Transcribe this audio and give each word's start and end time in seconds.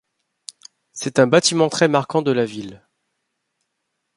C'est 0.93 1.19
un 1.19 1.27
bâtiment 1.27 1.69
très 1.69 1.87
marquant 1.87 2.23
de 2.23 2.31
la 2.31 2.43
ville. 2.45 2.81